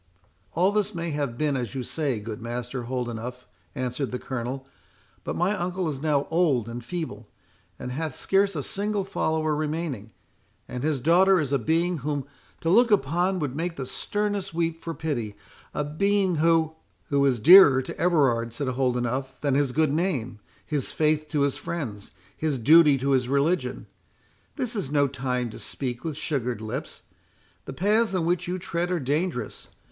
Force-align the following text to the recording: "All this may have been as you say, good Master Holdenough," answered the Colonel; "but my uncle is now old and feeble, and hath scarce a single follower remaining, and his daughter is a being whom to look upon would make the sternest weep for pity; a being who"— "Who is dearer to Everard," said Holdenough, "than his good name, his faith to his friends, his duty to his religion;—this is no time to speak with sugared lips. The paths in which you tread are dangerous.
"All 0.53 0.71
this 0.71 0.95
may 0.95 1.11
have 1.11 1.37
been 1.37 1.55
as 1.55 1.75
you 1.75 1.83
say, 1.83 2.19
good 2.19 2.41
Master 2.41 2.85
Holdenough," 2.85 3.35
answered 3.75 4.09
the 4.11 4.17
Colonel; 4.17 4.65
"but 5.23 5.35
my 5.35 5.55
uncle 5.55 5.87
is 5.87 6.01
now 6.01 6.25
old 6.31 6.67
and 6.67 6.83
feeble, 6.83 7.29
and 7.77 7.91
hath 7.91 8.15
scarce 8.15 8.55
a 8.55 8.63
single 8.63 9.03
follower 9.03 9.55
remaining, 9.55 10.09
and 10.67 10.81
his 10.81 10.99
daughter 10.99 11.39
is 11.39 11.53
a 11.53 11.59
being 11.59 11.99
whom 11.99 12.25
to 12.61 12.69
look 12.71 12.89
upon 12.89 13.37
would 13.37 13.55
make 13.55 13.75
the 13.75 13.85
sternest 13.85 14.55
weep 14.55 14.81
for 14.81 14.95
pity; 14.95 15.35
a 15.71 15.83
being 15.83 16.37
who"— 16.37 16.73
"Who 17.09 17.23
is 17.27 17.39
dearer 17.39 17.83
to 17.83 17.95
Everard," 17.99 18.53
said 18.55 18.69
Holdenough, 18.69 19.27
"than 19.41 19.53
his 19.53 19.71
good 19.71 19.93
name, 19.93 20.39
his 20.65 20.91
faith 20.91 21.29
to 21.29 21.41
his 21.41 21.57
friends, 21.57 22.09
his 22.35 22.57
duty 22.57 22.97
to 22.97 23.11
his 23.11 23.29
religion;—this 23.29 24.75
is 24.75 24.89
no 24.89 25.07
time 25.07 25.51
to 25.51 25.59
speak 25.59 26.03
with 26.03 26.17
sugared 26.17 26.59
lips. 26.59 27.03
The 27.65 27.73
paths 27.73 28.15
in 28.15 28.25
which 28.25 28.47
you 28.47 28.57
tread 28.57 28.89
are 28.89 28.99
dangerous. 28.99 29.67